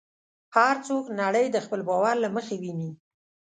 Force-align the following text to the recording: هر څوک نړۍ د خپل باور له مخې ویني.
هر 0.55 0.75
څوک 0.87 1.03
نړۍ 1.21 1.45
د 1.51 1.57
خپل 1.65 1.79
باور 1.89 2.15
له 2.23 2.29
مخې 2.35 2.55
ویني. 2.61 2.91